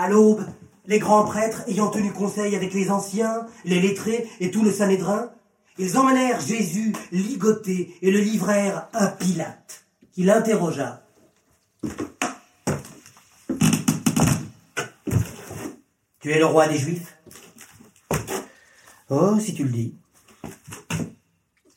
[0.00, 0.46] À l'aube,
[0.86, 5.30] les grands prêtres, ayant tenu conseil avec les anciens, les lettrés et tout le Sanhédrin,
[5.76, 11.02] ils emmenèrent Jésus ligoté et le livrèrent à Pilate, qui l'interrogea.
[16.20, 17.18] Tu es le roi des Juifs?
[19.10, 19.94] Oh, si tu le dis.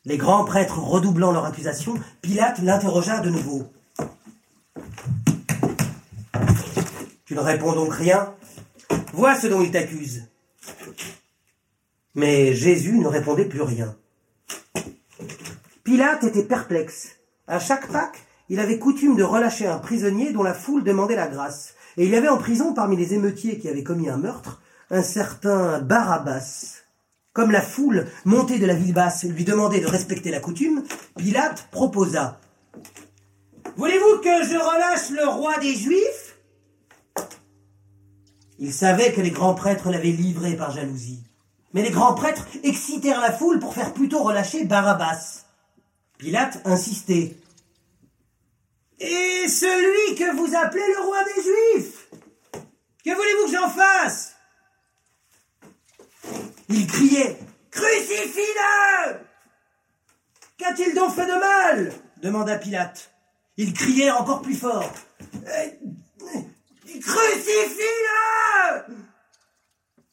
[0.06, 3.64] Les grands prêtres redoublant leur accusation, Pilate l'interrogea de nouveau.
[7.34, 8.32] Ne réponds donc rien
[9.12, 10.22] Vois ce dont il t'accuse.
[12.14, 13.96] Mais Jésus ne répondait plus rien.
[15.82, 17.16] Pilate était perplexe.
[17.48, 21.26] À chaque Pâques, il avait coutume de relâcher un prisonnier dont la foule demandait la
[21.26, 21.74] grâce.
[21.96, 25.02] Et il y avait en prison, parmi les émeutiers qui avaient commis un meurtre, un
[25.02, 26.82] certain Barabbas.
[27.32, 30.84] Comme la foule, montée de la ville basse, lui demandait de respecter la coutume,
[31.16, 32.38] Pilate proposa.
[33.76, 36.23] Voulez-vous que je relâche le roi des Juifs?
[38.58, 41.22] Il savait que les grands prêtres l'avaient livré par jalousie.
[41.72, 45.44] Mais les grands prêtres excitèrent la foule pour faire plutôt relâcher Barabbas.
[46.18, 47.36] Pilate insistait.
[49.00, 52.08] Et celui que vous appelez le roi des Juifs?
[53.04, 54.34] Que voulez-vous que j'en fasse?
[56.68, 57.38] Il criait
[57.70, 59.18] Crucifie-le
[60.56, 61.92] Qu'a-t-il donc fait de mal?
[62.22, 63.10] demanda Pilate.
[63.56, 64.90] Il criait encore plus fort.
[67.06, 68.94] Crucifie-le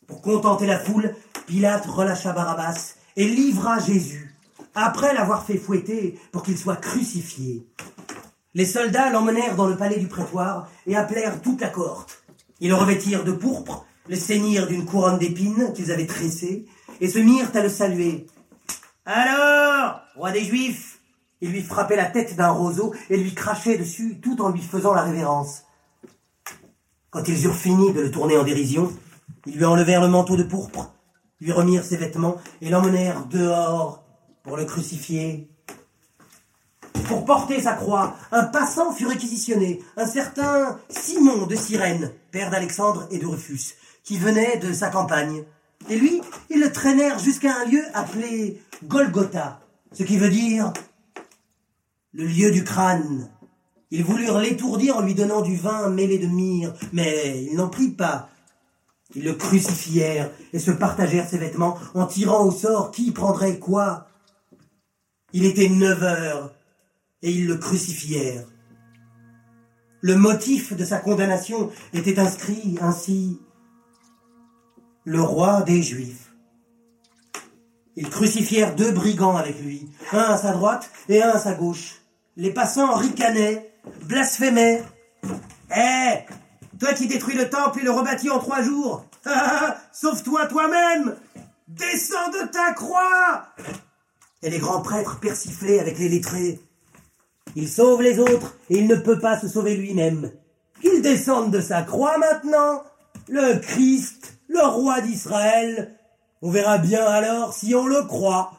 [0.07, 1.15] Pour contenter la foule,
[1.47, 4.35] Pilate relâcha Barabbas et livra Jésus,
[4.75, 7.65] après l'avoir fait fouetter pour qu'il soit crucifié.
[8.53, 12.23] Les soldats l'emmenèrent dans le palais du prétoire et appelèrent toute la cohorte.
[12.59, 16.65] Ils le revêtirent de pourpre le seigneur d'une couronne d'épines qu'ils avaient tressée,
[16.99, 18.27] et se mirent à le saluer.
[19.05, 20.99] Alors, roi des Juifs
[21.39, 24.93] Ils lui frappaient la tête d'un roseau et lui crachaient dessus tout en lui faisant
[24.93, 25.63] la révérence.
[27.11, 28.91] Quand ils eurent fini de le tourner en dérision,
[29.45, 30.93] ils lui enlevèrent le manteau de pourpre,
[31.41, 34.05] lui remirent ses vêtements et l'emmenèrent dehors
[34.43, 35.49] pour le crucifier.
[37.09, 43.07] Pour porter sa croix, un passant fut réquisitionné, un certain Simon de Cyrène, père d'Alexandre
[43.11, 43.75] et de Rufus,
[44.05, 45.43] qui venait de sa campagne.
[45.89, 49.59] Et lui, ils le traînèrent jusqu'à un lieu appelé Golgotha,
[49.91, 50.71] ce qui veut dire
[52.13, 53.29] le lieu du crâne.
[53.91, 57.91] Ils voulurent l'étourdir en lui donnant du vin mêlé de myrrhe, mais il n'en prit
[57.91, 58.29] pas.
[59.15, 64.07] Ils le crucifièrent et se partagèrent ses vêtements en tirant au sort qui prendrait quoi.
[65.33, 66.53] Il était neuf heures
[67.21, 68.47] et ils le crucifièrent.
[69.99, 73.39] Le motif de sa condamnation était inscrit ainsi
[75.03, 76.33] le roi des Juifs.
[77.95, 82.01] Ils crucifièrent deux brigands avec lui, un à sa droite et un à sa gauche.
[82.37, 83.70] Les passants ricanaient,
[84.03, 84.83] blasphémaient.
[85.75, 86.25] Hé
[86.79, 89.05] Toi qui détruis le temple et le rebâtis en trois jours
[89.93, 91.15] Sauve-toi toi-même
[91.67, 93.47] Descends de ta croix
[94.41, 96.59] Et les grands prêtres persiflaient avec les lettrés.
[97.55, 100.31] Il sauve les autres et il ne peut pas se sauver lui-même.
[100.81, 102.83] Qu'il descende de sa croix maintenant
[103.29, 105.97] Le Christ le roi d'Israël.
[106.41, 108.51] On verra bien alors si on le croit.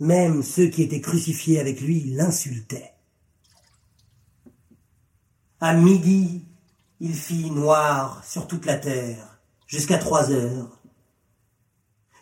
[0.00, 2.93] Même ceux qui étaient crucifiés avec lui l'insultaient.
[5.66, 6.44] À midi,
[7.00, 10.78] il fit noir sur toute la terre, jusqu'à trois heures.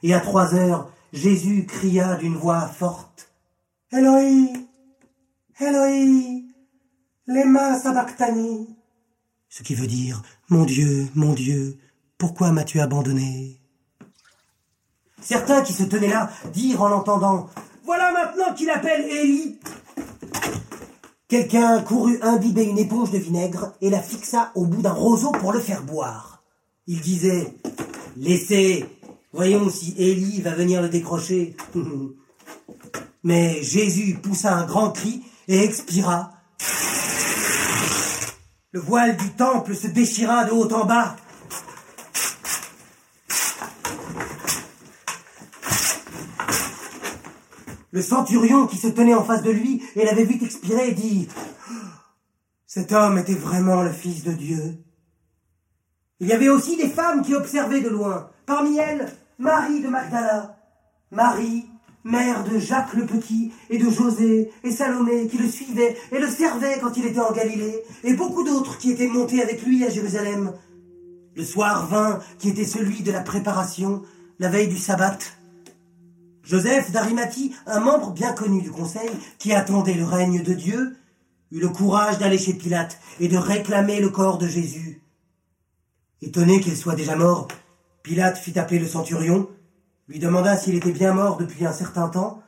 [0.04, 3.32] Et à trois heures, Jésus cria d'une voix forte,
[3.90, 4.52] Eloi,
[5.58, 6.44] Eloi,
[7.26, 8.76] lema sabachthani,
[9.48, 11.80] ce qui veut dire, Mon Dieu, mon Dieu,
[12.18, 13.60] pourquoi m'as-tu abandonné?
[15.20, 17.50] Certains qui se tenaient là dirent en l'entendant
[17.82, 19.58] Voilà maintenant qu'il appelle Élie.
[21.32, 25.50] Quelqu'un courut imbiber une éponge de vinaigre et la fixa au bout d'un roseau pour
[25.50, 26.42] le faire boire.
[26.86, 27.54] Il disait
[28.18, 28.84] Laissez,
[29.32, 31.56] voyons si Élie va venir le décrocher.
[33.24, 36.32] Mais Jésus poussa un grand cri et expira.
[38.72, 41.16] Le voile du temple se déchira de haut en bas.
[47.92, 51.28] Le centurion qui se tenait en face de lui et l'avait vu expirer dit
[52.66, 54.78] Cet homme était vraiment le Fils de Dieu.
[56.18, 58.30] Il y avait aussi des femmes qui observaient de loin.
[58.46, 60.56] Parmi elles, Marie de Magdala,
[61.10, 61.66] Marie,
[62.04, 66.28] mère de Jacques le Petit et de José et Salomé qui le suivaient et le
[66.28, 69.90] servaient quand il était en Galilée, et beaucoup d'autres qui étaient montés avec lui à
[69.90, 70.54] Jérusalem.
[71.36, 74.02] Le soir vint qui était celui de la préparation,
[74.38, 75.18] la veille du sabbat.
[76.52, 79.08] Joseph d'Arimathie, un membre bien connu du conseil,
[79.38, 80.98] qui attendait le règne de Dieu,
[81.50, 85.00] eut le courage d'aller chez Pilate et de réclamer le corps de Jésus.
[86.20, 87.48] Étonné qu'il soit déjà mort,
[88.02, 89.48] Pilate fit appeler le centurion,
[90.08, 92.42] lui demanda s'il était bien mort depuis un certain temps.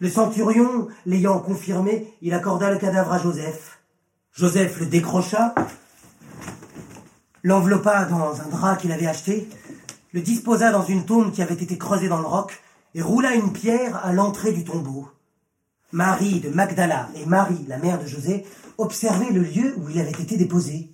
[0.00, 3.78] Le centurion, l'ayant confirmé, il accorda le cadavre à Joseph.
[4.32, 5.54] Joseph le décrocha,
[7.42, 9.48] l'enveloppa dans un drap qu'il avait acheté,
[10.12, 12.60] le disposa dans une tombe qui avait été creusée dans le roc,
[12.94, 15.08] et roula une pierre à l'entrée du tombeau.
[15.92, 18.44] Marie de Magdala et Marie, la mère de José,
[18.78, 20.90] observaient le lieu où il avait été déposé.